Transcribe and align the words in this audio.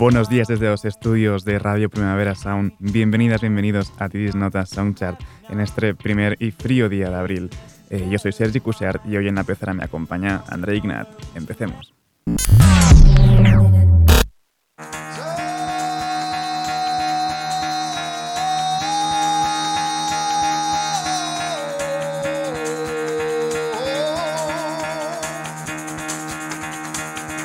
Buenos 0.00 0.30
días 0.30 0.48
desde 0.48 0.66
los 0.66 0.86
estudios 0.86 1.44
de 1.44 1.58
Radio 1.58 1.90
Primavera 1.90 2.34
Sound. 2.34 2.72
Bienvenidas, 2.78 3.42
bienvenidos 3.42 3.92
a 3.98 4.08
Tidis 4.08 4.34
Notas 4.34 4.70
Soundchart 4.70 5.20
en 5.50 5.60
este 5.60 5.94
primer 5.94 6.38
y 6.40 6.52
frío 6.52 6.88
día 6.88 7.10
de 7.10 7.16
abril. 7.16 7.50
Eh, 7.90 8.08
yo 8.10 8.18
soy 8.18 8.32
Sergi 8.32 8.60
Cushart 8.60 9.04
y 9.04 9.18
hoy 9.18 9.28
en 9.28 9.34
la 9.34 9.44
pecera 9.44 9.74
me 9.74 9.84
acompaña 9.84 10.42
André 10.48 10.76
Ignat. 10.76 11.06
Empecemos. 11.34 11.92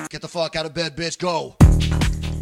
Get 0.10 0.22
the 0.22 0.30
fuck 0.30 0.56
out 0.56 0.66
of 0.66 0.74
bed, 0.74 0.96
bitch, 0.96 1.20
go. 1.20 1.58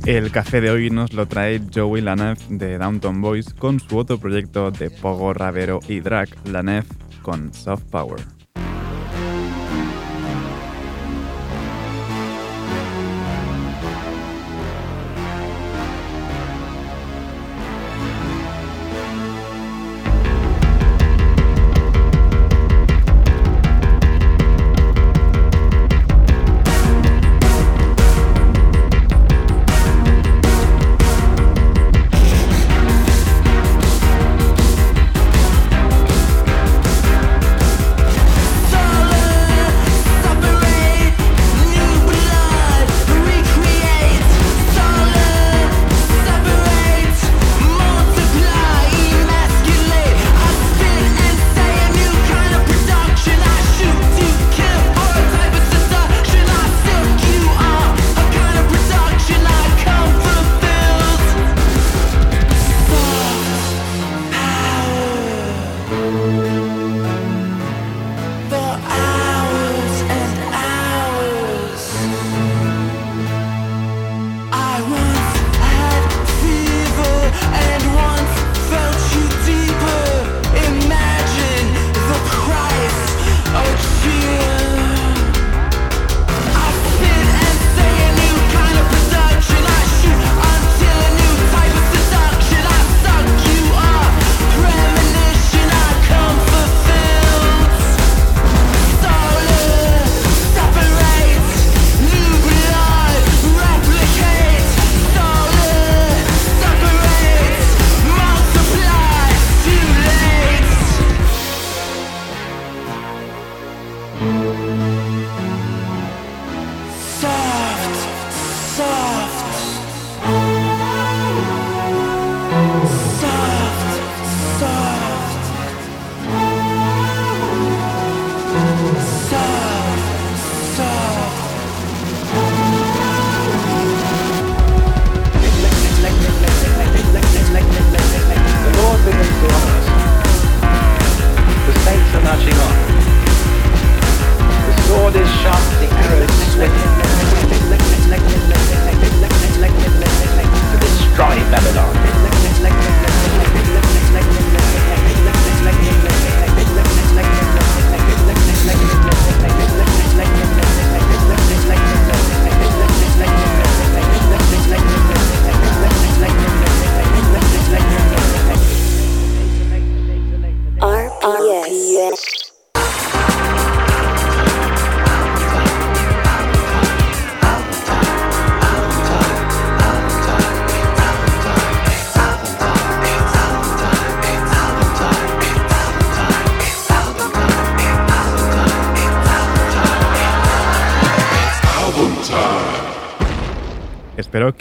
El 0.05 0.31
café 0.31 0.59
de 0.59 0.69
hoy 0.69 0.89
nos 0.89 1.13
lo 1.13 1.27
trae 1.27 1.61
Joey 1.73 2.01
Lanef 2.01 2.49
de 2.49 2.77
Downtown 2.77 3.21
Boys 3.21 3.53
con 3.53 3.79
su 3.79 3.97
otro 3.97 4.17
proyecto 4.17 4.69
de 4.69 4.89
Pogo, 4.89 5.33
Ravero 5.33 5.79
y 5.87 6.01
Drag, 6.01 6.27
Lanef 6.45 6.85
con 7.21 7.53
Soft 7.53 7.85
Power. 7.89 8.19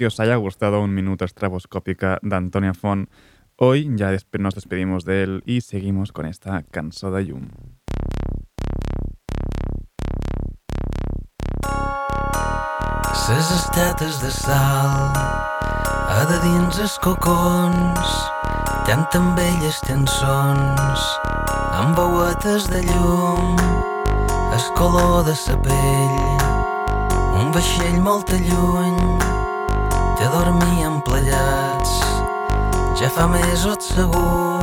Que 0.03 0.09
os 0.09 0.19
haya 0.19 0.35
gustado 0.35 0.81
un 0.83 0.93
minuto 0.93 1.25
estraboscópica 1.25 2.19
de 2.23 2.35
Antonia 2.35 2.75
Font. 2.75 3.09
Hoy 3.55 3.89
ya 3.95 4.11
nos 4.37 4.57
despedimos 4.57 5.05
de 5.05 5.23
él 5.23 5.43
y 5.47 5.61
seguimos 5.61 6.11
con 6.11 6.27
esta 6.27 6.65
cançó 6.73 7.13
de 7.13 7.23
llum. 7.27 7.47
Ses 13.15 13.47
estetes 13.53 14.21
de 14.23 14.31
sal 14.33 15.15
a 15.15 16.27
de 16.27 16.39
dins 16.51 16.81
els 16.83 16.99
cocons 16.99 18.11
llanten 18.91 19.37
velles 19.39 19.79
cançons 19.87 21.07
amb 21.79 21.95
veuetes 21.95 22.67
de 22.75 22.83
llum 22.91 23.55
color 24.75 25.23
de 25.23 25.35
sa 25.39 25.55
pell, 25.63 26.43
un 27.39 27.55
vaixell 27.55 28.01
molt 28.03 28.35
lluny, 28.35 29.32
que 30.23 30.29
dormien 30.29 31.01
plegats, 31.03 31.91
ja 32.95 33.09
fa 33.11 33.25
mesos 33.27 33.89
segur. 33.91 34.63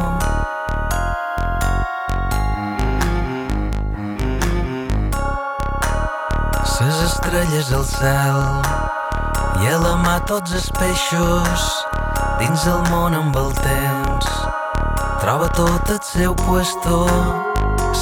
Ses 6.63 7.01
estrelles 7.09 7.73
al 7.75 7.83
cel 7.89 8.39
i 9.59 9.67
a 9.67 9.81
la 9.83 9.97
mà 9.99 10.15
tots 10.31 10.55
els 10.55 10.69
peixos 10.79 11.67
dins 12.39 12.63
el 12.71 12.79
món 12.87 13.19
amb 13.19 13.35
el 13.43 13.51
temps. 13.59 14.31
Troba 15.19 15.51
tot 15.59 15.91
el 15.91 15.99
seu 16.07 16.39
puesto 16.45 17.03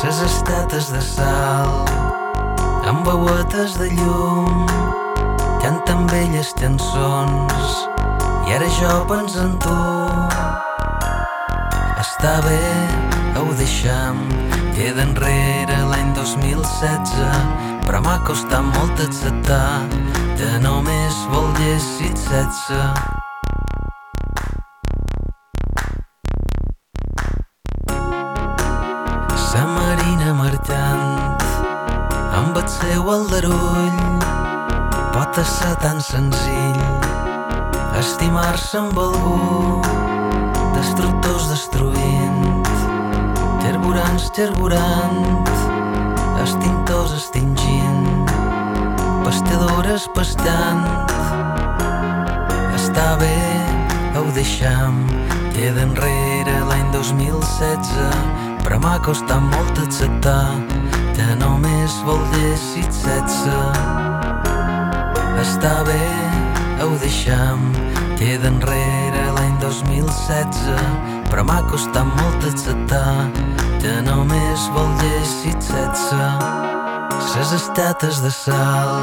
ses 0.04 0.22
estates 0.30 0.94
de 0.94 1.02
sal 1.02 1.74
amb 2.86 3.02
veuetes 3.10 3.82
de 3.82 3.90
llum 3.98 5.07
canten 5.68 6.08
velles 6.08 6.54
cançons. 6.56 7.88
I 8.48 8.54
ara 8.56 8.68
jo 8.80 8.92
penso 9.10 9.42
en 9.44 9.58
tu. 9.60 9.80
Està 12.00 12.38
bé, 12.46 12.62
ho 13.36 13.52
deixam 13.60 14.22
queda 14.78 15.04
enrere 15.04 15.80
l'any 15.90 16.14
2016 16.16 17.84
però 17.84 18.00
m'ha 18.06 18.16
costat 18.30 18.64
molt 18.78 19.02
acceptar 19.04 19.84
que 20.40 20.48
només 20.64 21.20
volguessis 21.34 22.16
setze. 22.30 22.80
Sa 29.50 29.68
marina 29.76 30.32
marxant 30.40 31.46
amb 32.40 32.56
el 32.56 32.68
seu 32.80 33.14
aldarull 33.18 34.27
pot 35.18 35.38
ser 35.50 35.74
tan 35.82 35.98
senzill 35.98 36.82
estimar-se 37.98 38.78
amb 38.78 39.00
algú 39.02 39.80
destructors 40.76 41.48
destruint 41.50 42.68
gerburants 43.64 44.28
gerburant 44.38 45.50
extintors 46.44 47.16
extingint 47.18 48.30
pastadores 49.26 50.06
pastant 50.18 50.86
està 52.78 53.08
bé 53.24 53.40
ho 54.22 54.28
deixam 54.38 55.02
queda 55.56 55.88
enrere 55.88 56.60
l'any 56.70 56.92
2016 56.94 58.62
però 58.68 58.78
m'ha 58.86 59.00
costat 59.10 59.42
molt 59.50 59.82
acceptar 59.88 60.44
que 61.18 61.32
només 61.42 61.98
volguessis 62.06 63.02
setze 63.02 64.07
està 65.44 65.74
bé 65.88 66.02
ho 66.84 66.96
deixam 67.02 67.72
queda 68.18 68.48
enrere 68.50 69.24
l'any 69.36 69.56
2016 69.62 71.18
però 71.30 71.44
m'ha 71.48 71.60
costat 71.70 72.08
molt 72.18 72.46
acceptar 72.48 73.28
que 73.82 73.94
només 74.08 74.68
volguessis 74.74 75.68
setze. 75.68 76.28
Ses 77.34 77.52
estates 77.58 78.22
de 78.24 78.32
sal 78.32 78.94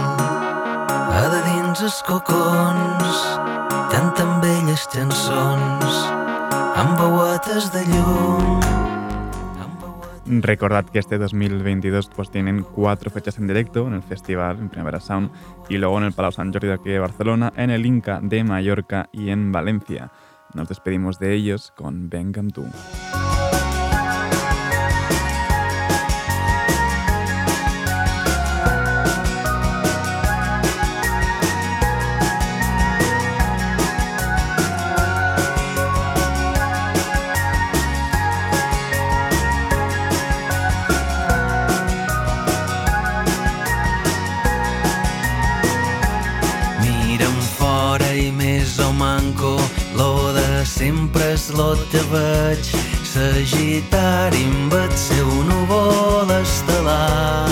a 1.15 1.25
de 1.35 1.43
dins 1.49 1.83
els 1.89 2.01
cocons 2.09 3.21
canten 3.93 4.41
velles 4.45 4.89
cançons 4.95 6.01
amb 6.81 6.99
veuetes 6.99 7.71
de 7.75 7.85
llum 7.93 8.84
Recordad 10.27 10.87
que 10.87 10.99
este 10.99 11.19
2022 11.19 12.11
pues 12.15 12.31
tienen 12.31 12.63
cuatro 12.63 13.11
fechas 13.11 13.39
en 13.39 13.47
directo 13.47 13.87
en 13.87 13.95
el 13.95 14.03
festival, 14.03 14.59
en 14.59 14.71
Primavera 14.71 15.01
Sound, 15.01 15.31
y 15.69 15.77
luego 15.77 15.99
en 15.99 16.05
el 16.05 16.13
Palau 16.13 16.33
Sant 16.33 16.53
Jordi 16.53 16.69
de 16.69 16.75
aquí 16.75 16.89
de 16.89 16.99
Barcelona, 16.99 17.53
en 17.57 17.71
el 17.71 17.85
Inca 17.85 18.21
de 18.23 18.43
Mallorca 18.43 19.09
y 19.13 19.29
en 19.29 19.53
Valencia. 19.53 20.11
Nos 20.55 20.69
despedimos 20.69 21.19
de 21.19 21.35
ellos 21.35 21.73
con 21.77 22.09
Vengan 22.09 22.51
tú. 22.51 22.65
Mira'm 47.15 47.37
fora 47.47 48.09
i 48.19 48.33
més 48.35 48.73
o 48.83 48.89
manco 48.91 49.53
lo 49.95 50.33
de 50.35 50.65
sempre 50.67 51.29
és 51.37 51.45
lo 51.55 51.77
que 51.93 52.01
veig. 52.11 52.71
Sagitari 53.07 54.41
amb 54.49 54.75
el 54.75 54.91
seu 54.99 55.29
núvol 55.47 56.33
estel·lar 56.35 57.47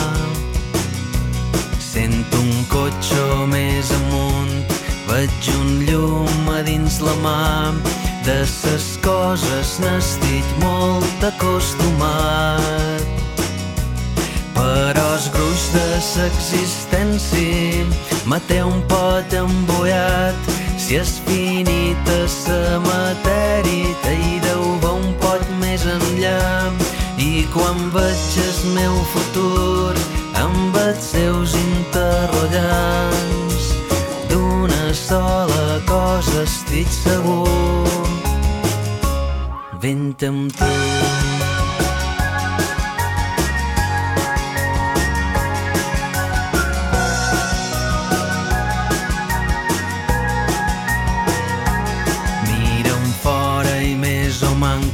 Sento 1.79 2.41
un 2.43 2.67
cotxe 2.73 3.23
més 3.53 3.93
amunt 4.00 4.75
Veig 5.06 5.53
un 5.55 5.70
llum 5.87 6.50
a 6.50 6.58
dins 6.67 6.99
la 7.06 7.15
mà. 7.23 7.70
De 8.26 8.41
ses 8.43 8.99
coses 9.06 9.79
n'estic 9.85 10.58
molt 10.65 11.29
acostumat. 11.31 13.06
Però 14.58 15.02
de 15.73 15.81
l'existència 15.91 17.85
me 18.29 18.39
té 18.49 18.59
un 18.65 18.81
pot 18.91 19.33
embullat 19.37 20.35
si 20.77 20.97
és 21.01 21.13
finita 21.27 22.29
sa 22.29 22.79
matèria 22.85 24.13
i 24.13 24.41
deu 24.45 24.63
va 24.83 24.93
un 24.99 25.15
pot 25.23 25.43
més 25.63 25.83
enllà. 25.89 26.43
I 27.23 27.47
quan 27.55 27.79
veig 27.95 28.37
el 28.43 28.59
meu 28.77 28.95
futur 29.13 29.95
amb 30.43 30.73
els 30.83 31.03
seus 31.15 31.51
interrogants. 31.61 33.65
D'una 34.29 34.87
sola 34.97 35.81
cosa 35.89 36.43
estic 36.45 36.89
segur. 36.93 37.89
Vent 39.83 40.21
amb 40.29 40.53
tu 40.59 40.73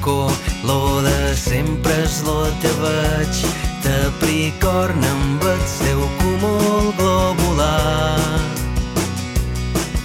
manco 0.08 0.32
lo 0.64 1.02
de 1.02 1.36
sempre 1.36 1.92
és 2.02 2.22
lo 2.22 2.46
que 2.60 2.70
veig 2.82 3.34
Capricorn 3.82 5.04
amb 5.04 5.42
el 5.42 5.60
seu 5.66 6.00
cúmul 6.20 6.92
globular. 6.98 8.18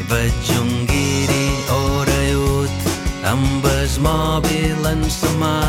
Veig 0.10 0.52
un 0.60 0.86
guiri 0.88 1.48
orellut 1.70 2.72
amb 3.26 3.66
el 3.66 3.90
mòbil 4.00 4.88
en 4.92 5.04
sa 5.10 5.32
mà. 5.40 5.60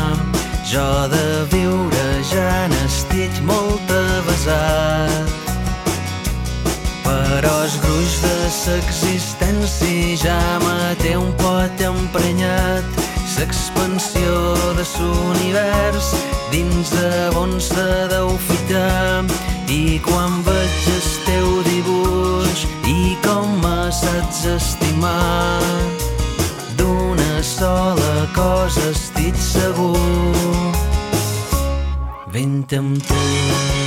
Jo 0.65 1.07
de 1.11 1.45
viure 1.51 2.07
ja 2.31 2.67
n'estic 2.67 3.31
molt 3.45 3.91
avasat 3.91 5.33
però 7.05 7.53
el 7.63 7.75
gruix 7.83 8.13
de 8.23 8.35
l'existència 8.41 10.17
ja 10.17 10.41
me 10.63 10.95
té 11.03 11.13
un 11.17 11.31
pot 11.37 11.81
emprenyat 11.85 13.14
l'expansió 13.39 14.53
de 14.77 14.83
l'univers 14.97 16.13
dins 16.51 16.89
de 16.89 17.09
on 17.35 17.59
se 17.59 17.87
deu 18.09 18.29
ficar 18.49 19.25
i 19.67 19.99
quan 20.05 20.43
veig 20.47 20.87
el 20.95 21.07
teu 21.25 21.47
dibuix 21.69 22.65
i 22.87 23.17
com 23.25 23.57
me 23.63 23.91
saps 23.91 24.45
estimar 24.55 25.61
d'una 26.77 27.43
sola 27.43 28.27
cosa 28.35 28.91
estic 28.91 29.35
segur. 29.35 29.97
Vent 32.31 32.71
amb 32.79 33.01
tu 33.07 33.84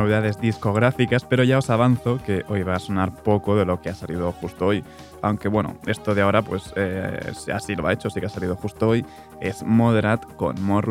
novedades 0.00 0.40
discográficas, 0.40 1.24
pero 1.24 1.44
ya 1.44 1.58
os 1.58 1.70
avanzo 1.70 2.18
que 2.24 2.44
hoy 2.48 2.62
va 2.62 2.76
a 2.76 2.78
sonar 2.78 3.14
poco 3.22 3.56
de 3.56 3.64
lo 3.64 3.80
que 3.80 3.90
ha 3.90 3.94
salido 3.94 4.32
justo 4.32 4.66
hoy. 4.66 4.82
Aunque 5.22 5.48
bueno, 5.48 5.76
esto 5.86 6.14
de 6.14 6.22
ahora 6.22 6.42
pues 6.42 6.72
eh, 6.76 7.32
así 7.52 7.74
lo 7.74 7.86
ha 7.86 7.92
hecho, 7.92 8.10
sí 8.10 8.20
que 8.20 8.26
ha 8.26 8.30
salido 8.30 8.56
justo 8.56 8.88
hoy. 8.88 9.04
Es 9.40 9.62
Moderat 9.62 10.24
con 10.36 10.60
More 10.62 10.90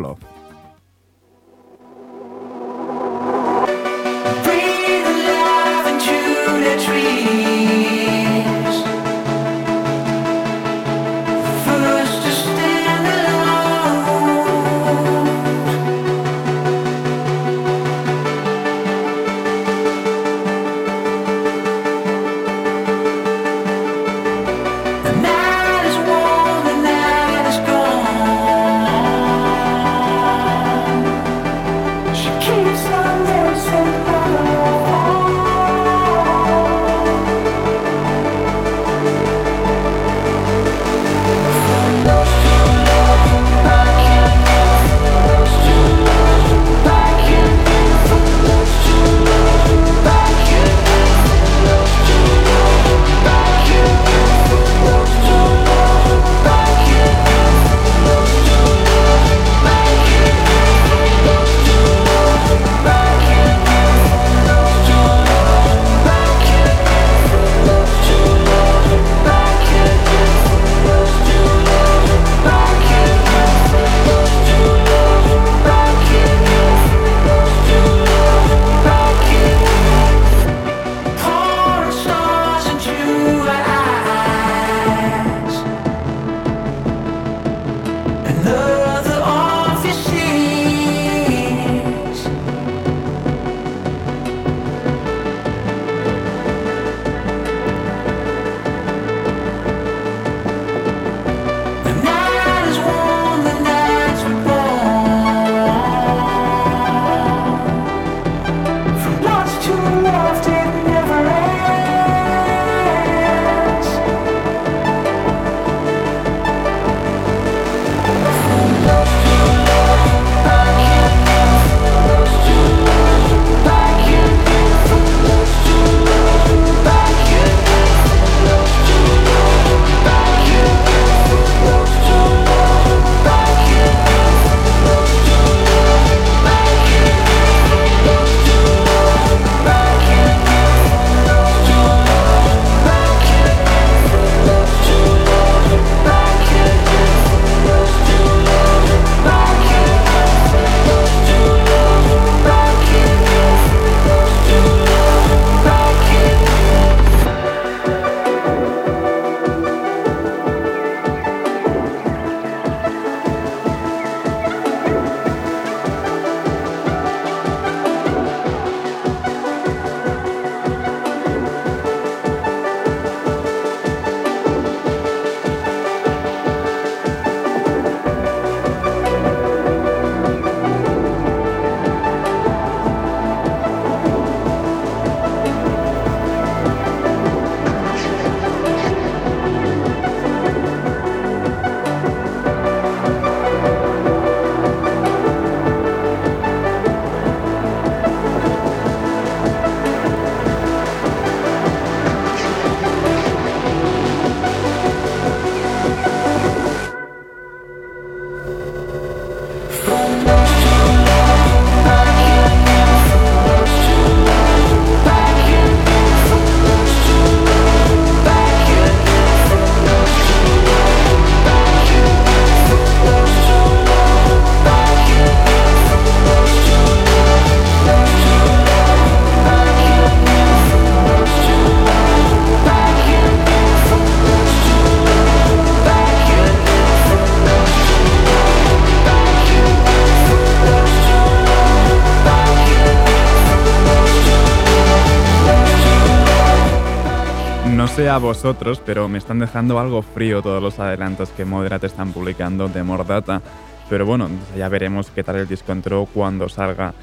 A 248.09 248.17
vosotros, 248.17 248.81
pero 248.83 249.07
me 249.07 249.19
están 249.19 249.37
dejando 249.37 249.77
algo 249.77 250.01
frío 250.01 250.41
todos 250.41 250.63
los 250.63 250.79
adelantos 250.79 251.29
que 251.29 251.45
Moderat 251.45 251.83
están 251.83 252.11
publicando 252.11 252.67
de 252.67 252.81
Mordata. 252.81 253.43
Pero 253.87 254.03
bueno, 254.03 254.27
ya 254.57 254.67
veremos 254.67 255.11
qué 255.11 255.23
tal 255.23 255.35
el 255.35 255.47
disco 255.47 255.75
cuando 256.11 256.49
salga. 256.49 256.95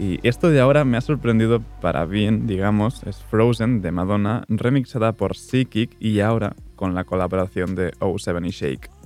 Y 0.00 0.26
esto 0.26 0.48
de 0.48 0.62
ahora 0.62 0.86
me 0.86 0.96
ha 0.96 1.02
sorprendido 1.02 1.60
para 1.82 2.06
bien, 2.06 2.46
digamos, 2.46 3.02
es 3.04 3.18
Frozen 3.30 3.82
de 3.82 3.92
Madonna, 3.92 4.44
remixada 4.48 5.12
por 5.12 5.36
Psychic 5.36 5.96
y 6.00 6.20
ahora 6.20 6.54
con 6.76 6.94
la 6.94 7.04
colaboración 7.04 7.74
de 7.74 7.92
O7 7.98 8.46
y 8.46 8.50
Shake. 8.50 9.03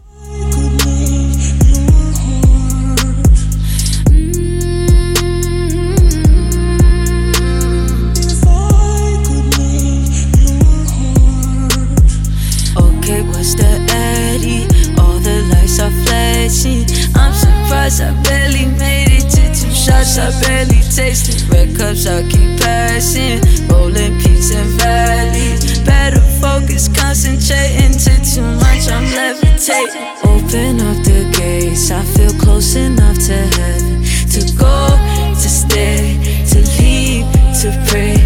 Mr. 13.49 13.65
Eddie. 13.89 14.69
All 15.01 15.19
the 15.21 15.41
lights 15.49 15.81
are 15.81 15.91
flashing. 16.05 16.85
I'm 17.17 17.33
surprised 17.33 18.03
I 18.03 18.13
barely 18.23 18.67
made 18.77 19.09
it 19.09 19.25
to 19.33 19.45
two 19.57 19.73
shots. 19.73 20.19
I 20.19 20.29
barely 20.43 20.83
tasted. 20.93 21.41
Red 21.49 21.75
cups 21.75 22.07
I 22.07 22.29
keep 22.29 22.61
passing. 22.61 23.41
Rolling 23.69 24.21
peaks 24.21 24.53
and 24.53 24.69
valleys. 24.77 25.81
Better 25.81 26.21
focus, 26.45 26.89
concentrating 26.89 27.97
to 27.97 28.13
too 28.21 28.45
much. 28.61 28.85
I'm 28.93 29.09
levitating. 29.17 30.05
Open 30.29 30.85
up 30.85 31.01
the 31.09 31.25
gates. 31.33 31.91
I 31.91 32.03
feel 32.05 32.35
close 32.45 32.77
enough 32.77 33.17
to 33.29 33.33
heaven. 33.33 34.05
To 34.29 34.41
go, 34.61 34.93
to 35.33 35.49
stay, 35.49 36.21
to 36.53 36.59
leave, 36.77 37.25
to 37.65 37.73
break. 37.89 38.21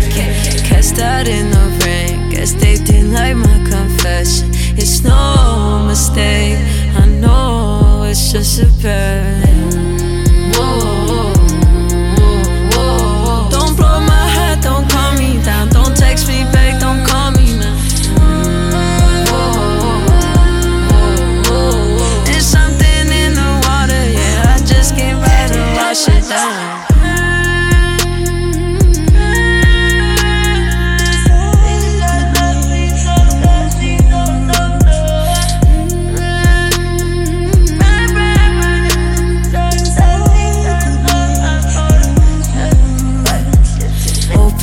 Cast 0.67 0.99
out 0.99 1.29
in 1.29 1.49
the 1.53 1.85
rain 1.87 2.22
guess 2.43 2.55
they 2.55 2.75
didn't 2.75 3.13
like 3.13 3.37
my 3.37 3.59
confession. 3.71 4.51
It's 4.77 5.05
no 5.05 5.85
mistake, 5.87 6.59
I 6.97 7.07
know 7.07 8.03
it's 8.05 8.33
just 8.33 8.61
a 8.61 8.67
burn. 8.83 9.71
Whoa. 10.53 11.33
Don't 13.49 13.77
blow 13.77 14.01
my 14.01 14.27
heart, 14.35 14.61
don't 14.61 14.91
calm 14.91 15.19
me 15.19 15.41
down. 15.45 15.69
Don't 15.69 15.97
text 15.97 16.27
me 16.27 16.43
back, 16.53 16.81
don't 16.81 17.07
call 17.07 17.31
me. 17.31 17.47
There's 22.27 22.47
something 22.57 23.07
in 23.23 23.35
the 23.35 23.51
water, 23.67 24.05
yeah. 24.19 24.57
I 24.57 24.59
just 24.67 24.97
can't 24.97 25.23
down. 26.29 26.92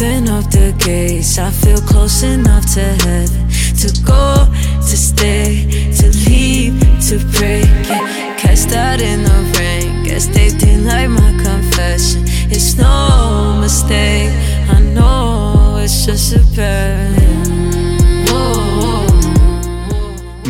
Open 0.01 0.29
up 0.29 0.49
the 0.49 0.73
gates, 0.79 1.37
I 1.37 1.51
feel 1.51 1.81
close 1.81 2.23
enough 2.23 2.65
to 2.75 2.79
heaven. 2.79 3.49
To 3.81 4.01
go, 4.01 4.47
to 4.77 4.95
stay, 4.95 5.67
to 5.97 6.07
leave, 6.23 6.79
to 7.09 7.19
break. 7.37 7.67
Yeah. 7.85 8.37
Cast 8.37 8.71
out 8.71 9.01
in 9.01 9.23
the 9.25 9.59
rain, 9.59 10.05
guess 10.05 10.27
they 10.27 10.51
didn't 10.51 10.85
like 10.85 11.09
my 11.09 11.31
confession. 11.43 12.23
It's 12.49 12.77
no 12.77 13.57
mistake, 13.59 14.31
I 14.69 14.79
know 14.79 15.79
it's 15.81 16.05
just 16.05 16.33
a 16.33 16.39
burn. 16.55 17.88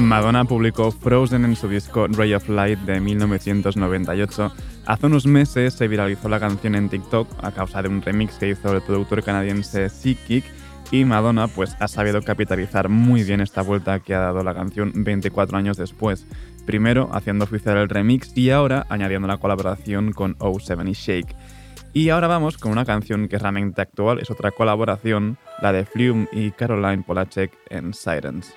Madonna 0.09 0.43
publicó 0.43 0.89
Frozen 0.89 1.45
en 1.45 1.55
su 1.55 1.67
disco 1.69 2.07
Ray 2.07 2.33
of 2.33 2.49
Light 2.49 2.79
de 2.79 2.99
1998. 2.99 4.51
Hace 4.87 5.05
unos 5.05 5.27
meses 5.27 5.75
se 5.75 5.87
viralizó 5.87 6.29
la 6.29 6.39
canción 6.39 6.73
en 6.73 6.89
TikTok 6.89 7.29
a 7.43 7.51
causa 7.51 7.83
de 7.83 7.89
un 7.89 8.01
remix 8.01 8.33
que 8.39 8.49
hizo 8.49 8.75
el 8.75 8.81
productor 8.81 9.21
canadiense 9.21 9.87
Seekick 9.87 10.43
y 10.89 11.05
Madonna 11.05 11.47
pues 11.47 11.77
ha 11.79 11.87
sabido 11.87 12.23
capitalizar 12.23 12.89
muy 12.89 13.23
bien 13.23 13.39
esta 13.39 13.61
vuelta 13.61 13.99
que 13.99 14.15
ha 14.15 14.19
dado 14.19 14.43
la 14.43 14.55
canción 14.55 14.91
24 14.95 15.55
años 15.55 15.77
después. 15.77 16.25
Primero 16.65 17.11
haciendo 17.13 17.45
oficial 17.45 17.77
el 17.77 17.87
remix 17.87 18.35
y 18.35 18.49
ahora 18.49 18.87
añadiendo 18.89 19.27
la 19.27 19.37
colaboración 19.37 20.11
con 20.11 20.35
O7 20.39 20.89
y 20.89 20.93
Shake. 20.93 21.35
Y 21.93 22.09
ahora 22.09 22.25
vamos 22.25 22.57
con 22.57 22.71
una 22.71 22.83
canción 22.83 23.27
que 23.27 23.35
es 23.35 23.41
realmente 23.43 23.83
actual, 23.83 24.17
es 24.17 24.31
otra 24.31 24.49
colaboración, 24.49 25.37
la 25.61 25.71
de 25.71 25.85
Flume 25.85 26.27
y 26.31 26.49
Caroline 26.49 27.03
Polachek 27.03 27.51
en 27.69 27.93
Sirens. 27.93 28.55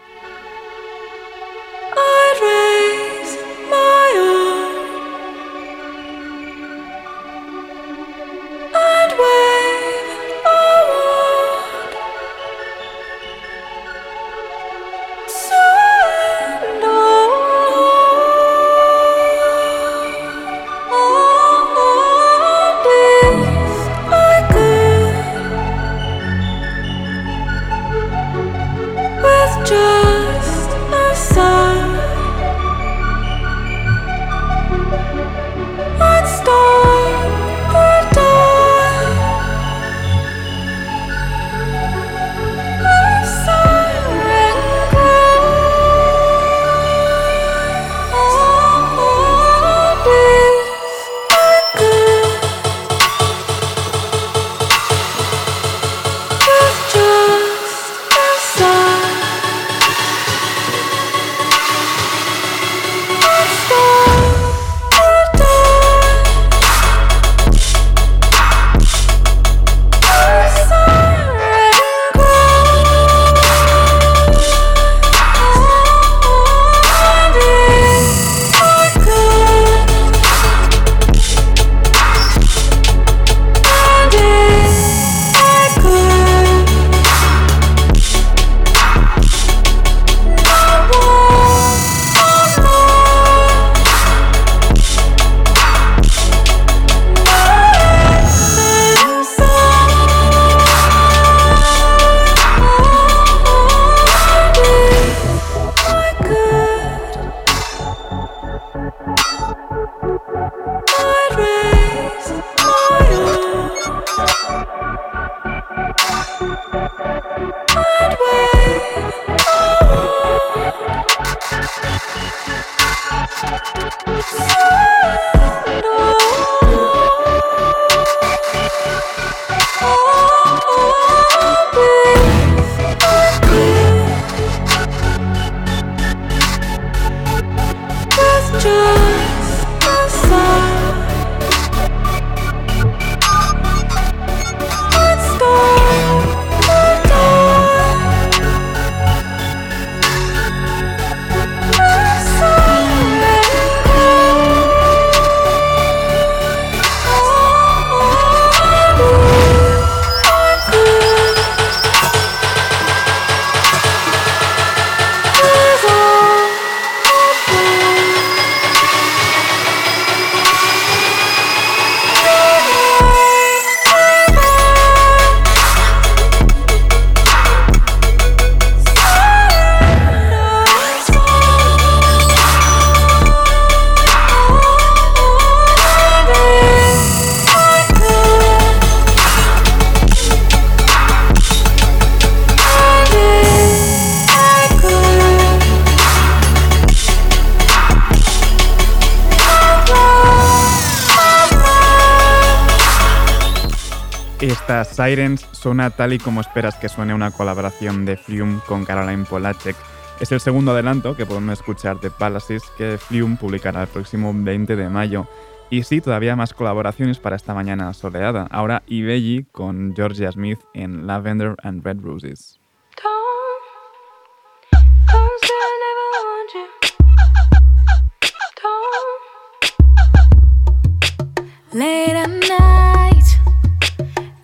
Sirens 204.93 205.49
suena 205.53 205.89
tal 205.89 206.13
y 206.13 206.19
como 206.19 206.43
esperas 206.43 206.77
que 206.77 206.91
suene 206.91 207.15
una 207.15 207.31
colaboración 207.31 208.05
de 208.05 208.19
Flume 208.19 208.61
con 208.67 208.85
Caroline 208.85 209.25
Polacek. 209.25 209.75
Es 210.21 210.31
el 210.33 210.41
segundo 210.41 210.73
adelanto 210.73 211.17
que 211.17 211.25
podemos 211.25 211.59
escuchar 211.59 211.99
de 212.01 212.11
Palaces 212.11 212.63
que 212.77 212.99
Flume 212.99 213.37
publicará 213.37 213.83
el 213.83 213.89
próximo 213.89 214.33
20 214.35 214.77
de 214.77 214.89
mayo. 214.91 215.27
Y 215.71 215.85
sí, 215.85 216.03
todavía 216.03 216.37
más 216.37 216.53
colaboraciones 216.53 217.19
para 217.19 217.37
esta 217.37 217.55
mañana 217.55 217.95
soleada. 217.95 218.47
Ahora 218.51 218.83
Ibelli 218.87 219.47
con 219.51 219.95
Georgia 219.97 220.31
Smith 220.31 220.61
en 220.75 221.07
Lavender 221.07 221.57
and 221.63 221.83
Red 221.83 222.03
Roses. 222.03 222.61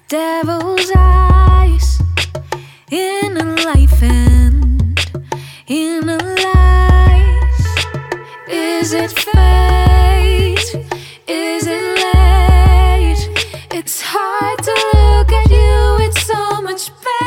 Devil's 0.09 0.91
eyes 0.97 2.01
in 2.91 3.37
a 3.37 3.45
life 3.67 4.03
and 4.03 4.99
in 5.67 6.09
a 6.09 6.17
life. 6.17 7.67
Is 8.49 8.95
it 8.95 9.11
fate? 9.11 10.87
Is 11.27 11.67
it 11.67 11.83
late? 12.05 13.29
It's 13.71 14.01
hard 14.01 14.59
to 14.63 14.73
look 14.95 15.31
at 15.31 15.51
you, 15.51 16.07
it's 16.07 16.23
so 16.23 16.63
much 16.63 16.89
better. 16.89 17.18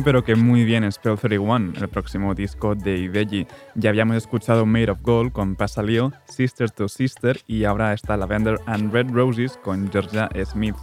Muy 0.00 0.04
pero 0.04 0.24
que 0.24 0.34
muy 0.34 0.64
bien 0.64 0.90
Spell 0.90 1.18
31, 1.18 1.74
el 1.78 1.88
próximo 1.88 2.34
disco 2.34 2.74
de 2.74 2.96
Ibelli. 2.96 3.46
Ya 3.74 3.90
habíamos 3.90 4.16
escuchado 4.16 4.64
Made 4.64 4.90
of 4.90 5.02
Gold 5.02 5.32
con 5.32 5.56
Pasalio, 5.56 6.12
Sister 6.24 6.70
to 6.70 6.88
Sister 6.88 7.38
y 7.46 7.64
ahora 7.64 7.92
está 7.92 8.16
Lavender 8.16 8.58
and 8.64 8.92
Red 8.92 9.10
Roses 9.10 9.58
con 9.62 9.90
Georgia 9.90 10.30
Smith. 10.46 10.76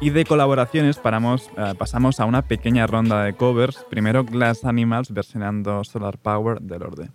Y 0.00 0.10
de 0.10 0.24
colaboraciones 0.24 0.96
paramos, 0.96 1.50
eh, 1.58 1.74
pasamos 1.76 2.18
a 2.18 2.24
una 2.24 2.42
pequeña 2.42 2.86
ronda 2.86 3.24
de 3.24 3.34
covers. 3.34 3.84
Primero 3.90 4.24
Glass 4.24 4.64
Animals 4.64 5.12
versionando 5.12 5.84
Solar 5.84 6.16
Power 6.16 6.60
de 6.62 6.78
Lorde. 6.78 7.10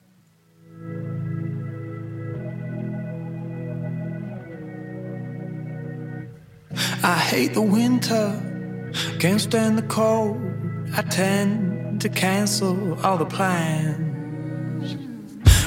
I 10.95 11.01
tend 11.01 12.01
to 12.01 12.09
cancel 12.09 12.99
all 13.05 13.17
the 13.17 13.25
plans. 13.25 14.95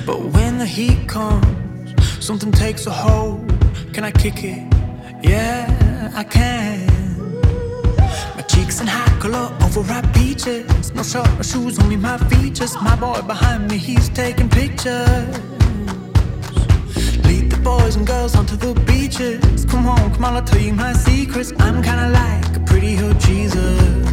But 0.07 0.21
when 0.35 0.59
the 0.59 0.67
heat 0.67 1.09
comes, 1.09 1.95
something 2.25 2.51
takes 2.53 2.87
a 2.87 2.91
hold. 2.91 3.49
Can 3.93 4.05
I 4.05 4.11
kick 4.11 4.43
it? 4.45 4.63
Yeah, 5.23 6.11
I 6.15 6.25
can. 6.25 6.87
My 8.37 8.43
cheeks 8.49 8.81
in 8.81 8.87
high 8.87 9.19
color, 9.21 9.55
overripe 9.63 10.13
peaches. 10.15 10.93
No 10.95 11.03
shirt 11.03 11.29
or 11.39 11.45
shoes, 11.45 11.79
only 11.79 11.97
my 11.97 12.17
features. 12.31 12.75
My 12.81 12.97
boy 12.97 13.21
behind 13.23 13.71
me, 13.71 13.77
he's 13.77 14.09
taking 14.09 14.49
pictures. 14.49 15.39
Lead 17.27 17.51
the 17.51 17.61
boys 17.63 17.97
and 17.97 18.07
girls 18.07 18.35
onto 18.35 18.57
the 18.57 18.75
beaches. 18.87 19.65
Come 19.67 19.87
on, 19.87 20.13
come 20.15 20.25
on, 20.25 20.37
I'll 20.37 20.43
tell 20.43 20.61
you 20.61 20.73
my 20.73 20.93
secrets. 20.93 21.53
I'm 21.59 21.83
kinda 21.83 22.09
like 22.11 22.57
a 22.57 22.61
pretty 22.61 22.95
hood 22.95 23.21
Jesus. 23.21 24.11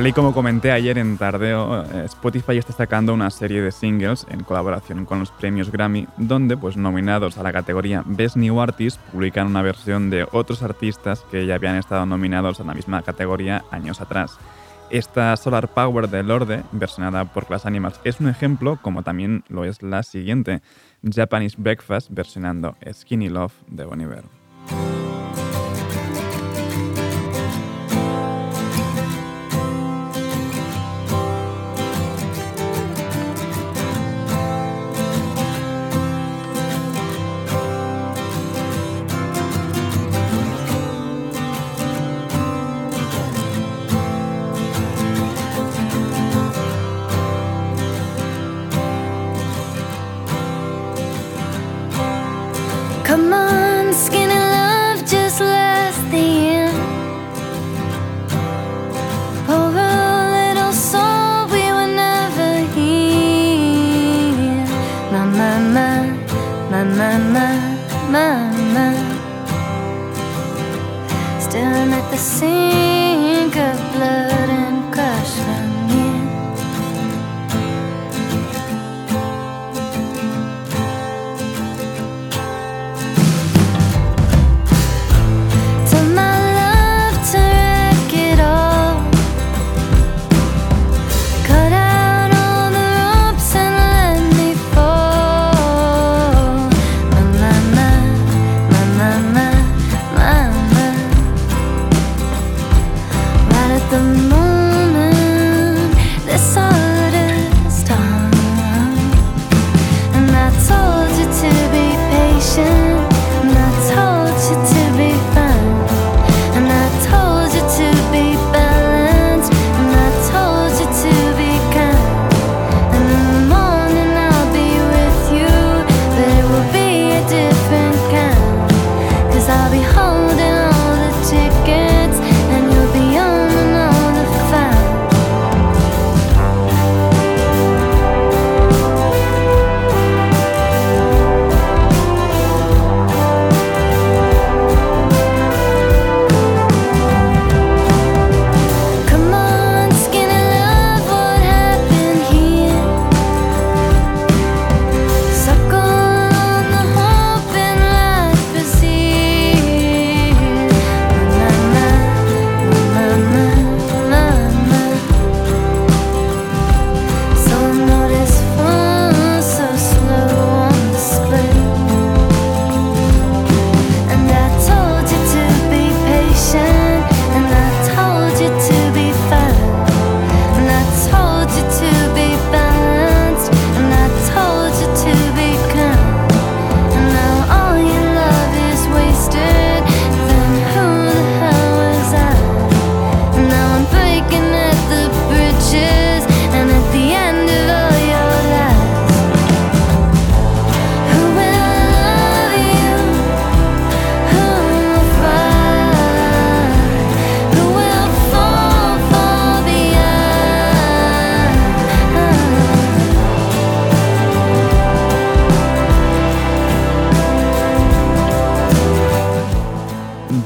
Tal 0.00 0.06
y 0.06 0.12
como 0.14 0.32
comenté 0.32 0.72
ayer 0.72 0.96
en 0.96 1.18
Tardeo, 1.18 1.82
eh, 1.82 2.04
Spotify 2.06 2.56
está 2.56 2.72
sacando 2.72 3.12
una 3.12 3.28
serie 3.28 3.60
de 3.60 3.70
singles 3.70 4.26
en 4.30 4.42
colaboración 4.44 5.04
con 5.04 5.18
los 5.18 5.30
premios 5.30 5.70
Grammy, 5.70 6.08
donde, 6.16 6.56
pues 6.56 6.78
nominados 6.78 7.36
a 7.36 7.42
la 7.42 7.52
categoría 7.52 8.02
Best 8.06 8.36
New 8.36 8.62
Artist, 8.62 8.98
publican 9.12 9.46
una 9.46 9.60
versión 9.60 10.08
de 10.08 10.26
otros 10.32 10.62
artistas 10.62 11.22
que 11.30 11.44
ya 11.44 11.56
habían 11.56 11.76
estado 11.76 12.06
nominados 12.06 12.60
a 12.60 12.64
la 12.64 12.72
misma 12.72 13.02
categoría 13.02 13.62
años 13.70 14.00
atrás. 14.00 14.38
Esta 14.88 15.36
Solar 15.36 15.68
Power 15.68 16.08
de 16.08 16.22
Lorde, 16.22 16.62
versionada 16.72 17.26
por 17.26 17.44
Class 17.44 17.66
Animals, 17.66 18.00
es 18.02 18.20
un 18.20 18.30
ejemplo, 18.30 18.78
como 18.80 19.02
también 19.02 19.44
lo 19.50 19.66
es 19.66 19.82
la 19.82 20.02
siguiente, 20.02 20.62
Japanese 21.14 21.56
Breakfast 21.58 22.08
versionando 22.10 22.74
Skinny 22.90 23.28
Love 23.28 23.52
de 23.66 23.84
Boniver. 23.84 24.24
the. 103.90 104.29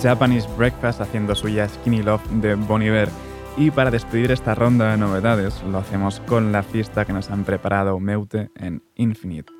Japanese 0.05 0.47
Breakfast 0.59 1.01
haciendo 1.01 1.35
suya 1.35 1.67
Skinny 1.67 2.03
Love 2.03 2.23
de 2.43 2.57
Bon 2.57 2.83
Iver. 2.83 3.09
Y 3.57 3.71
para 3.71 3.91
despedir 3.91 4.31
esta 4.33 4.55
ronda 4.55 4.91
de 4.91 4.99
novedades, 4.99 5.63
lo 5.63 5.79
hacemos 5.79 6.21
con 6.21 6.53
la 6.53 6.63
fiesta 6.63 7.07
que 7.07 7.15
nos 7.15 7.31
han 7.31 7.45
preparado 7.45 7.99
Meute 7.99 8.51
en 8.55 8.83
Infinite. 8.97 9.51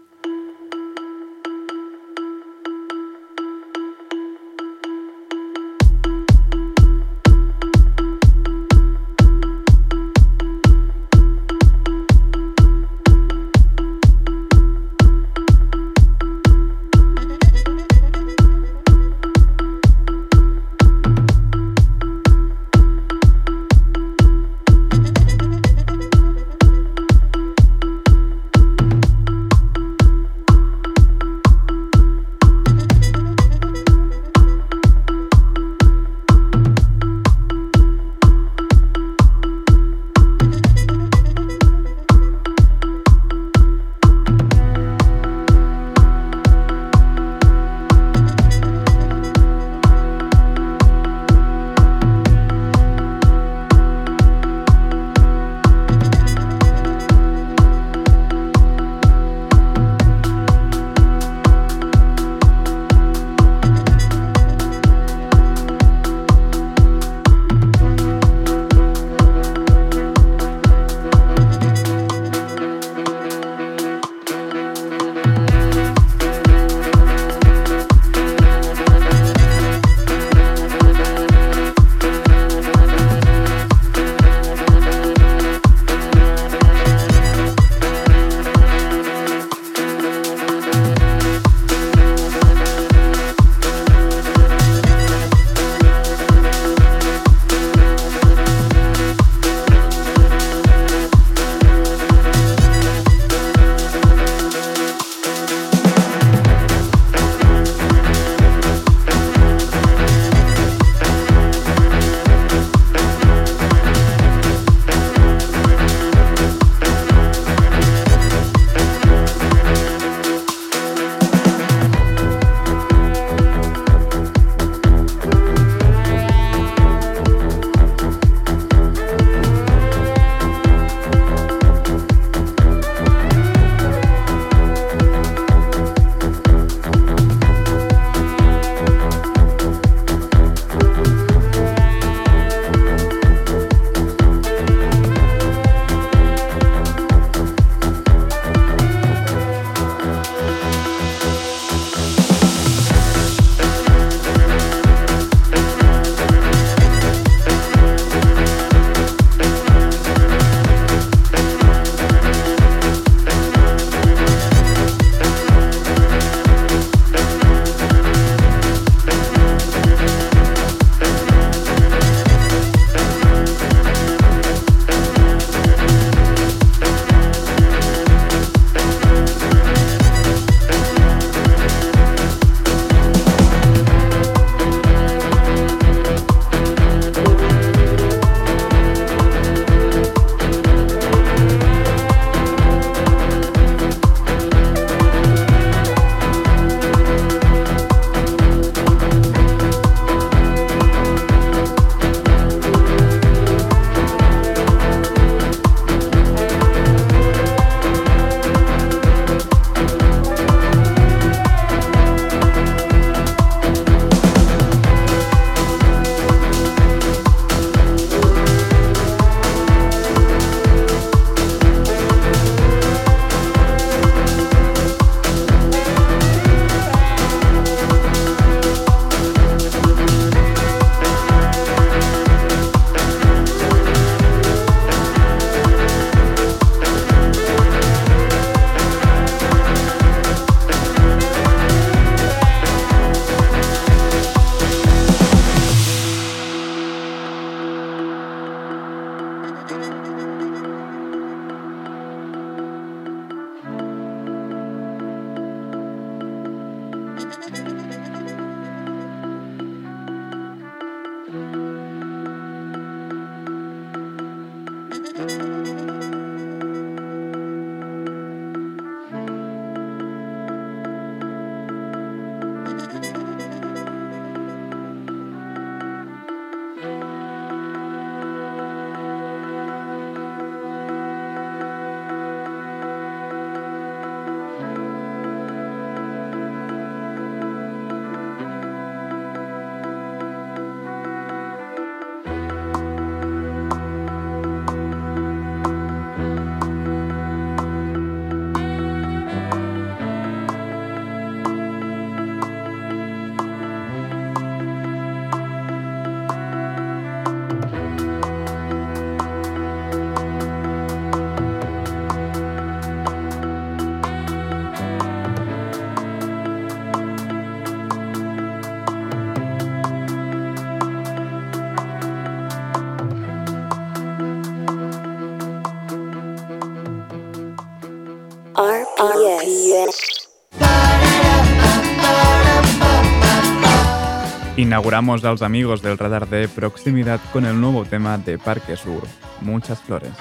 Inauguramos 334.57 335.25
a 335.25 335.31
los 335.33 335.43
amigos 335.43 335.83
del 335.83 335.99
radar 335.99 336.29
de 336.29 336.47
proximidad 336.47 337.21
con 337.33 337.45
el 337.45 337.61
nuevo 337.61 337.85
tema 337.85 338.17
de 338.19 338.39
Parque 338.39 338.77
Sur, 338.77 339.03
Muchas 339.41 339.81
Flores. 339.81 340.13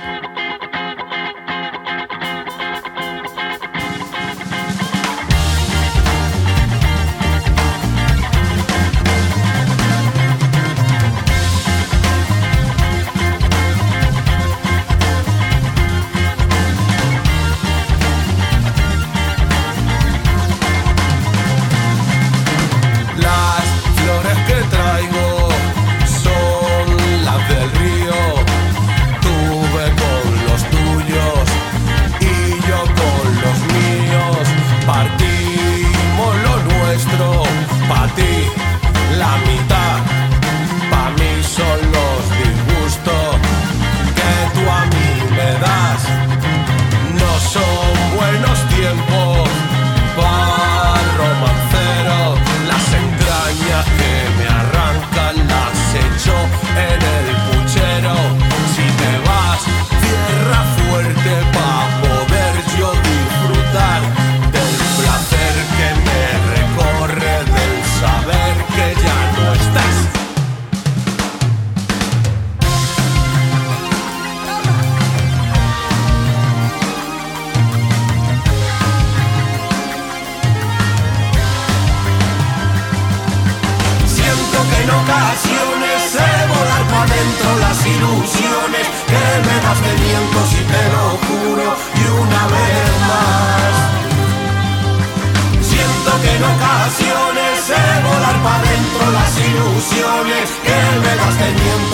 Parque 99.83 101.92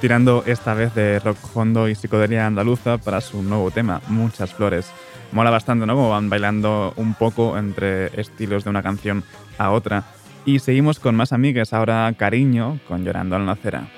Tirando 0.00 0.42
esta 0.44 0.74
vez 0.74 0.94
de 0.94 1.18
rock 1.18 1.38
hondo 1.54 1.88
y 1.88 1.94
psicodelia 1.94 2.46
andaluza 2.46 2.98
para 2.98 3.22
su 3.22 3.42
nuevo 3.42 3.70
tema, 3.70 4.02
Muchas 4.08 4.52
Flores. 4.52 4.92
Mola 5.32 5.48
bastante, 5.48 5.86
¿no? 5.86 5.94
Como 5.94 6.10
van 6.10 6.28
bailando 6.28 6.92
un 6.96 7.14
poco 7.14 7.56
entre 7.56 8.08
estilos 8.20 8.64
de 8.64 8.70
una 8.70 8.82
canción 8.82 9.24
a 9.56 9.70
otra. 9.70 10.04
Y 10.44 10.58
seguimos 10.58 10.98
con 11.00 11.14
más 11.14 11.32
amigas, 11.32 11.72
ahora 11.72 12.12
Cariño, 12.18 12.80
con 12.86 13.02
Llorando 13.02 13.36
al 13.36 13.46
Nacera. 13.46 13.88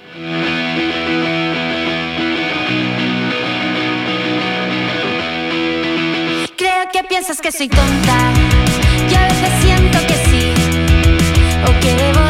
Creo 6.56 6.88
que 6.92 7.02
piensas 7.08 7.40
que 7.40 7.50
soy 7.50 7.68
tonta, 7.68 8.32
y 9.10 9.14
a 9.14 9.22
veces 9.24 9.50
siento 9.60 9.98
que 10.06 10.14
sí, 10.14 10.54
o 11.64 11.80
que 11.80 11.94
debo 11.94 12.25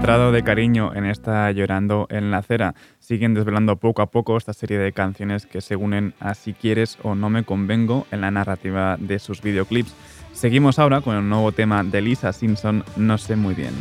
encontrado 0.00 0.32
de 0.32 0.42
cariño 0.42 0.94
en 0.94 1.04
esta 1.04 1.50
Llorando 1.50 2.06
en 2.08 2.30
la 2.30 2.38
acera. 2.38 2.74
Siguen 3.00 3.34
desvelando 3.34 3.76
poco 3.76 4.00
a 4.00 4.10
poco 4.10 4.38
esta 4.38 4.54
serie 4.54 4.78
de 4.78 4.92
canciones 4.92 5.44
que 5.44 5.60
se 5.60 5.76
unen 5.76 6.14
a 6.20 6.32
Si 6.32 6.54
quieres 6.54 6.96
o 7.02 7.14
no 7.14 7.28
me 7.28 7.44
convengo 7.44 8.06
en 8.10 8.22
la 8.22 8.30
narrativa 8.30 8.96
de 8.98 9.18
sus 9.18 9.42
videoclips. 9.42 9.94
Seguimos 10.32 10.78
ahora 10.78 11.02
con 11.02 11.16
el 11.16 11.28
nuevo 11.28 11.52
tema 11.52 11.84
de 11.84 12.00
Lisa 12.00 12.32
Simpson, 12.32 12.82
No 12.96 13.18
sé 13.18 13.36
muy 13.36 13.54
bien. 13.54 13.74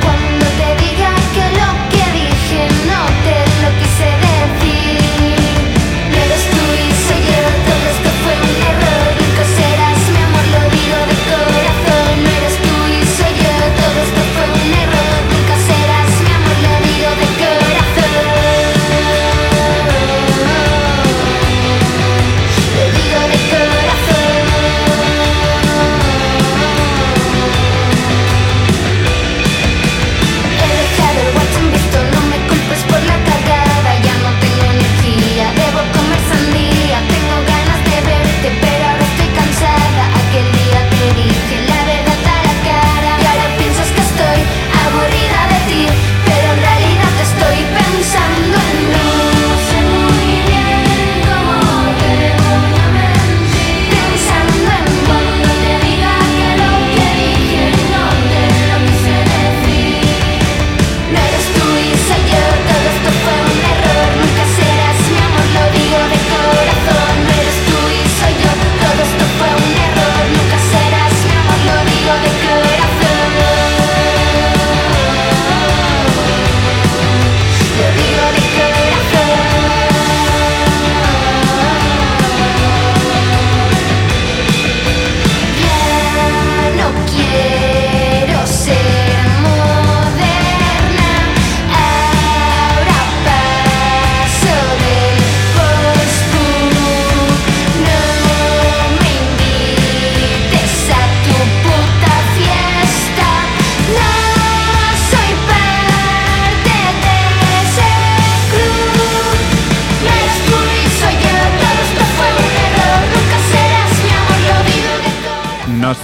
Cuando. 0.00 0.48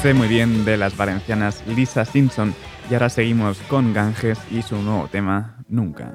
sé 0.04 0.12
muy 0.12 0.28
bien 0.28 0.66
de 0.66 0.76
las 0.76 0.98
valencianas 0.98 1.64
Lisa 1.66 2.04
Simpson 2.04 2.54
y 2.90 2.92
ahora 2.92 3.08
seguimos 3.08 3.56
con 3.70 3.94
Ganges 3.94 4.38
y 4.50 4.60
su 4.60 4.76
nuevo 4.76 5.08
tema, 5.08 5.64
Nunca. 5.66 6.12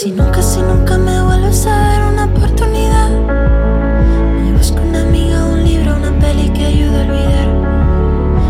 Si 0.00 0.12
nunca, 0.12 0.40
si 0.40 0.62
nunca 0.62 0.96
me 0.96 1.22
vuelves 1.22 1.66
a 1.66 1.76
dar 1.76 2.12
una 2.14 2.24
oportunidad, 2.24 3.10
me 4.40 4.52
busco 4.52 4.80
una 4.80 5.02
amiga, 5.02 5.44
un 5.44 5.62
libro, 5.62 5.94
una 5.94 6.18
peli 6.18 6.48
que 6.54 6.64
ayude 6.64 6.96
a 6.96 7.02
olvidar. 7.02 7.48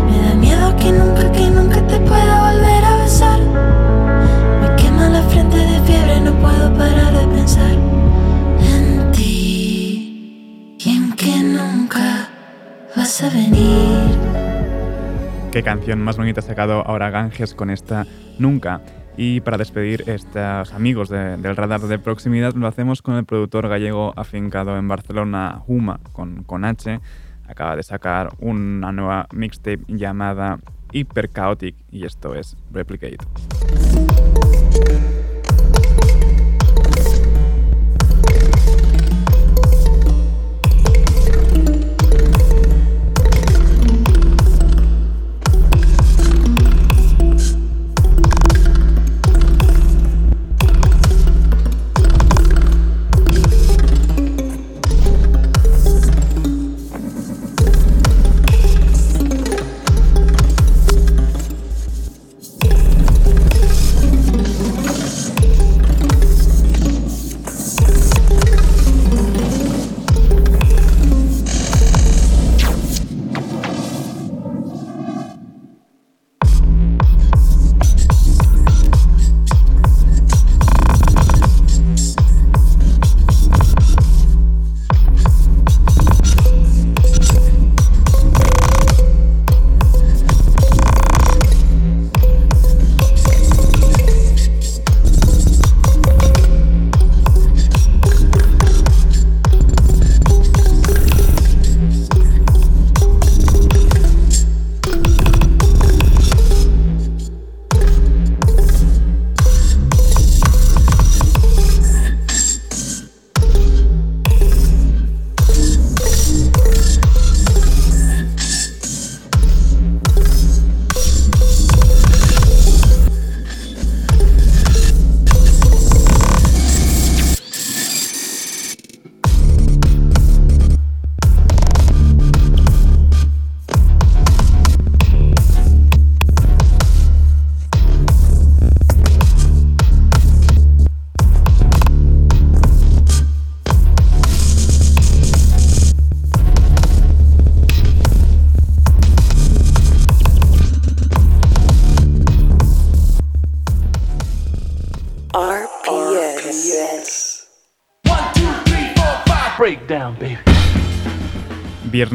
Me 0.09 0.29
da 0.29 0.33
miedo 0.35 0.73
que 0.77 0.93
nunca, 0.93 1.29
que 1.29 1.49
nunca 1.49 1.85
te 1.87 1.99
pueda 1.99 2.53
volver 2.53 2.85
a 2.85 2.95
besar. 3.03 3.39
Me 4.61 4.75
quema 4.77 5.09
la 5.09 5.21
frente 5.23 5.57
de 5.57 5.81
fiebre, 5.81 6.21
no 6.21 6.31
puedo 6.39 6.73
parar 6.73 7.11
de 7.19 7.27
pensar 7.35 7.73
en 8.73 9.11
ti 9.11 10.77
y 10.79 10.89
en 10.89 11.13
que 11.17 11.35
nunca 11.35 12.29
vas 12.95 13.23
a 13.23 13.29
venir. 13.29 14.17
Qué 15.51 15.61
canción 15.63 15.99
más 15.99 16.15
bonita 16.15 16.39
ha 16.39 16.43
sacado 16.43 16.87
ahora 16.87 17.09
Ganges 17.09 17.53
con 17.53 17.71
esta 17.71 18.07
Nunca. 18.39 18.79
Y 19.17 19.41
para 19.41 19.57
despedir 19.57 20.03
estos 20.07 20.73
amigos 20.73 21.09
del 21.09 21.55
radar 21.55 21.81
de 21.81 21.99
proximidad 21.99 22.53
lo 22.53 22.67
hacemos 22.67 23.01
con 23.01 23.15
el 23.15 23.25
productor 23.25 23.67
gallego 23.67 24.13
afincado 24.15 24.77
en 24.77 24.87
Barcelona, 24.87 25.61
Huma, 25.67 25.99
con, 26.13 26.43
con 26.43 26.65
H. 26.65 26.99
Acaba 27.47 27.75
de 27.75 27.83
sacar 27.83 28.29
una 28.39 28.91
nueva 28.91 29.27
mixtape 29.33 29.83
llamada 29.87 30.59
Hyper 30.91 31.29
Chaotic 31.31 31.75
y 31.91 32.05
esto 32.05 32.35
es 32.35 32.55
Replicate. 32.71 33.17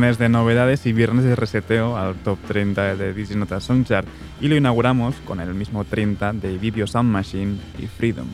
De 0.06 0.28
novedades 0.28 0.86
y 0.86 0.92
viernes 0.92 1.24
de 1.24 1.34
reseteo 1.34 1.96
al 1.96 2.14
top 2.14 2.38
30 2.46 2.94
de 2.94 3.12
Disney 3.12 3.40
Nota 3.40 3.58
Songchart 3.58 4.06
y 4.40 4.46
lo 4.46 4.54
inauguramos 4.54 5.16
con 5.26 5.40
el 5.40 5.52
mismo 5.52 5.84
30 5.84 6.32
de 6.34 6.58
Video 6.58 6.86
Sound 6.86 7.10
Machine 7.10 7.56
y 7.80 7.88
Freedom. 7.88 8.28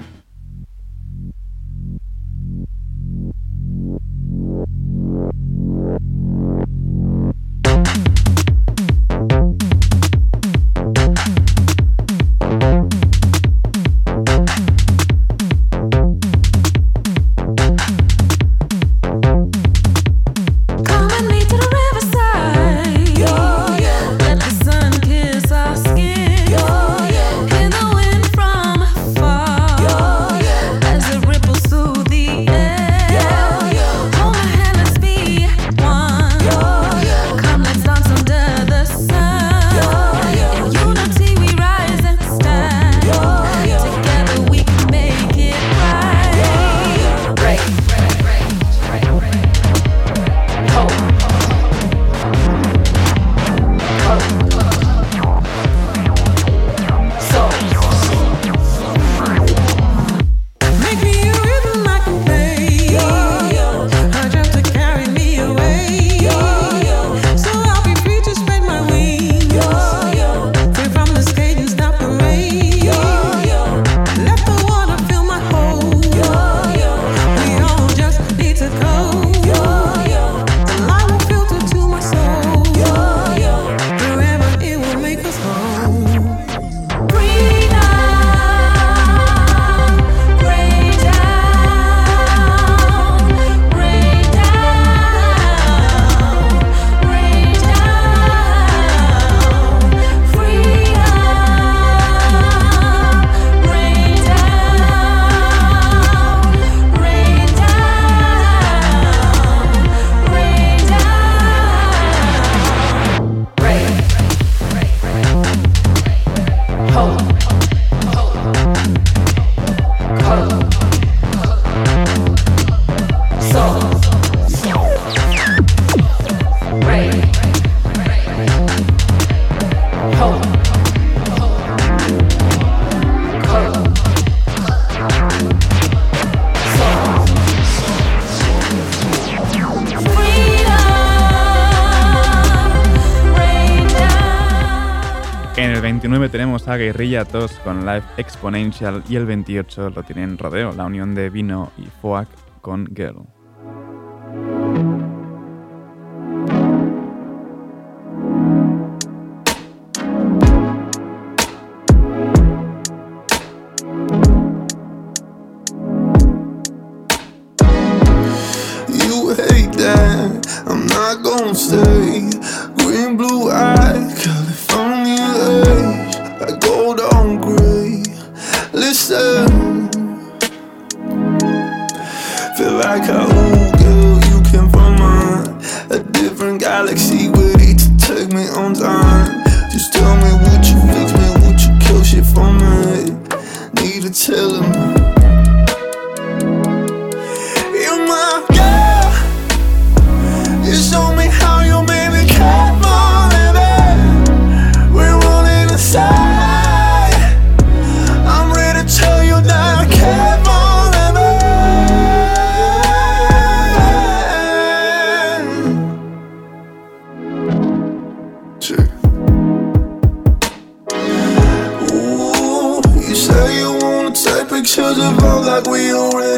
Guerrilla 146.77 147.25
2 147.25 147.61
con 147.65 147.81
Live 147.81 148.05
Exponential 148.17 149.03
y 149.09 149.17
el 149.17 149.27
28 149.27 149.91
lo 149.91 150.03
tienen 150.03 150.39
Rodeo, 150.39 150.73
la 150.73 150.85
unión 150.85 151.15
de 151.15 151.31
Vino 151.31 151.73
y 151.79 151.87
Foac 152.01 152.29
con 152.61 152.87
Girl. 152.95 153.27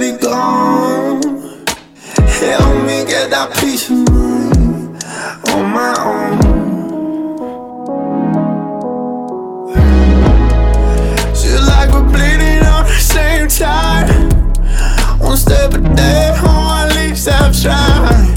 already 0.04 0.18
gone. 0.18 1.22
Help 2.16 2.84
me 2.84 3.04
get 3.04 3.30
that 3.30 3.56
peace 3.58 3.88
of 3.90 3.96
mind 4.10 5.02
on 5.50 5.70
my 5.72 5.94
own. 5.98 6.38
She 11.34 11.48
like 11.50 11.92
we're 11.92 12.02
bleeding 12.02 12.64
on 12.66 12.84
the 12.86 12.98
same 12.98 13.48
tide. 13.48 14.10
One 15.20 15.36
step 15.36 15.74
a 15.74 15.78
day, 15.78 16.32
oh, 16.42 16.86
at 16.88 16.94
least 16.94 17.28
have 17.28 17.60
tried. 17.60 18.33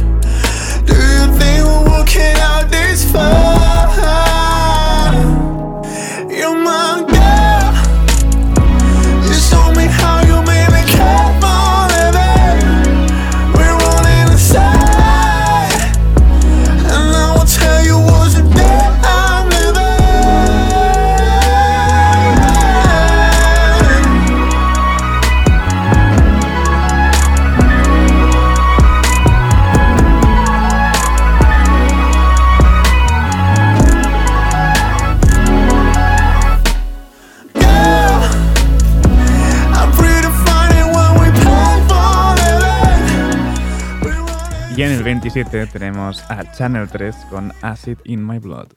27 45.27 45.67
tenemos 45.73 46.23
a 46.29 46.49
Channel 46.53 46.87
3 46.87 47.13
con 47.29 47.53
Acid 47.61 47.97
in 48.05 48.25
My 48.25 48.39
Blood. 48.39 48.75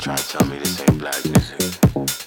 Try 0.00 0.16
to 0.16 0.38
tell 0.38 0.48
me 0.48 0.58
this 0.58 0.80
ain't 0.80 0.98
black 0.98 1.22
music. 1.26 2.25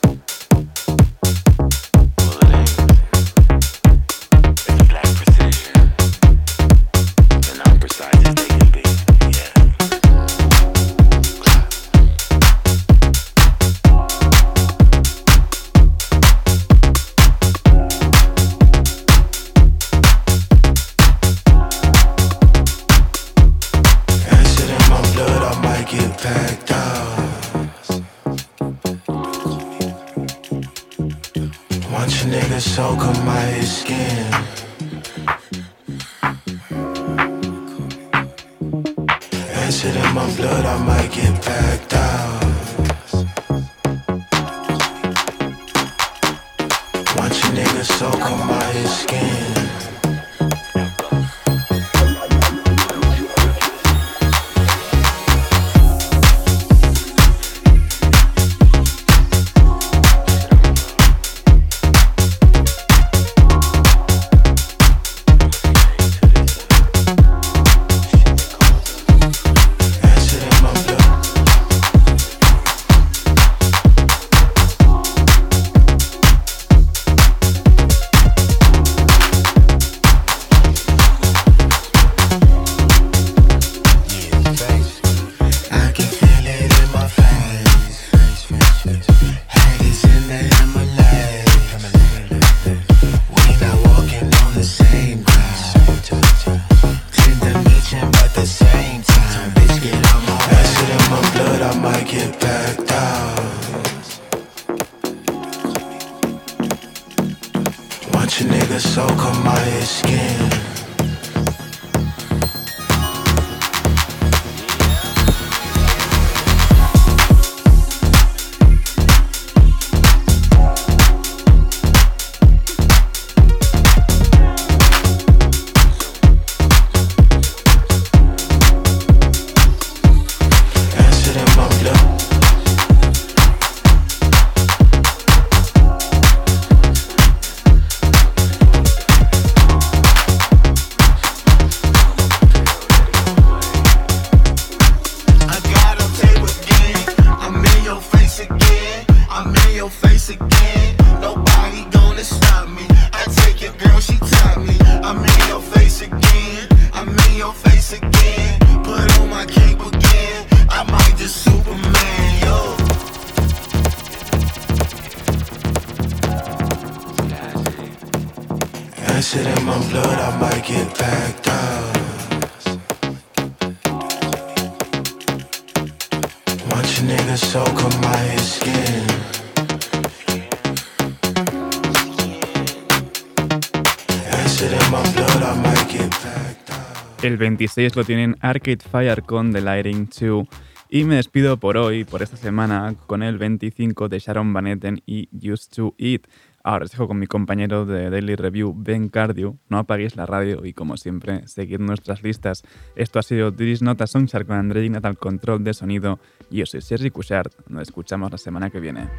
El 187.22 187.38
26 187.38 187.96
lo 187.96 188.04
tienen 188.04 188.38
Arcade 188.40 188.80
Fire 188.80 189.22
con 189.24 189.52
The 189.52 189.62
Lighting 189.62 190.10
2. 190.10 190.48
Y 190.90 191.04
me 191.04 191.16
despido 191.16 191.58
por 191.58 191.78
hoy, 191.78 192.04
por 192.04 192.24
esta 192.24 192.38
semana, 192.38 192.96
con 193.08 193.22
el 193.22 193.38
25 193.38 194.10
de 194.10 194.20
Sharon 194.20 194.54
Van 194.54 194.68
Etten 194.68 195.04
y 195.06 195.30
Used 195.32 195.76
to 195.76 195.94
Eat. 195.98 196.22
Ahora 196.64 196.86
os 196.86 196.92
dejo 196.92 197.08
con 197.08 197.20
mi 197.20 197.28
compañero 197.28 197.86
de 197.86 198.10
Daily 198.10 198.36
Review, 198.36 198.74
Ben 198.76 199.10
Cardio. 199.10 199.58
No 199.70 199.78
apaguéis 199.78 200.16
la 200.16 200.26
radio 200.26 200.66
y, 200.66 200.74
como 200.74 200.98
siempre, 200.98 201.48
seguid 201.48 201.80
nuestras 201.80 202.24
listas. 202.24 202.64
Esto 202.96 203.20
ha 203.20 203.24
sido 203.24 203.52
Diris 203.52 203.82
Nota 203.82 204.08
Songchart 204.08 204.48
con 204.48 204.58
André 204.58 204.86
Ignat 204.86 205.06
al 205.06 205.18
control 205.18 205.64
de 205.64 205.74
sonido. 205.74 206.20
Yo 206.52 206.66
soy 206.66 206.82
Sergi 206.82 207.10
Cushart. 207.10 207.54
Nos 207.68 207.84
escuchamos 207.84 208.32
la 208.32 208.38
semana 208.38 208.70
que 208.70 208.80
viene. 208.80 209.10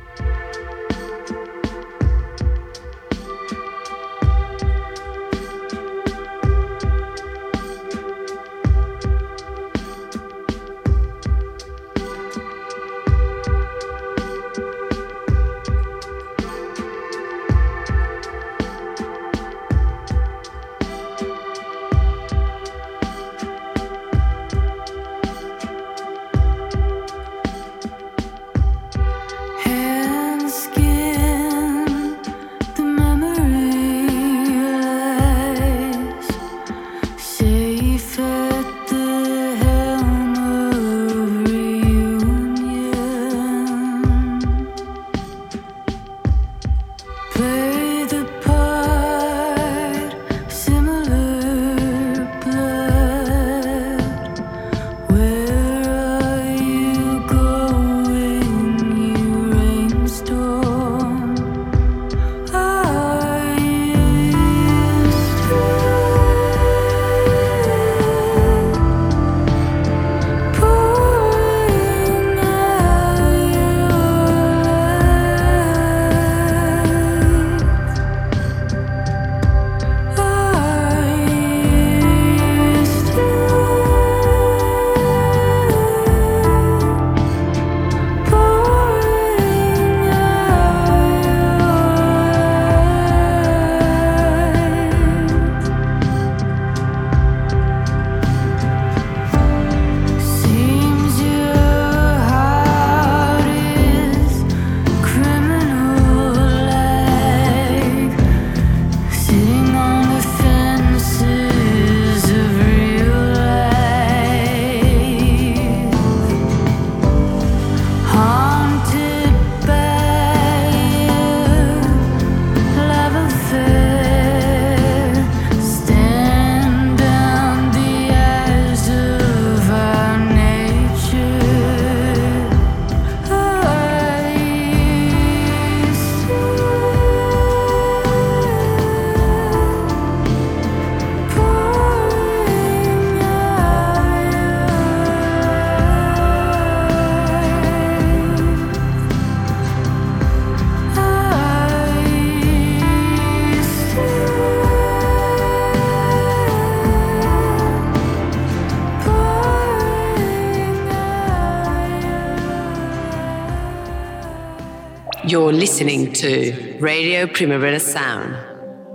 Listening 165.61 166.11
to 166.11 166.79
Radio 166.81 167.27
Primavera 167.27 167.79
Sound, 167.79 168.35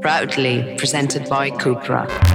proudly 0.02 0.76
presented 0.80 1.30
by 1.30 1.52
Cupra. 1.52 2.35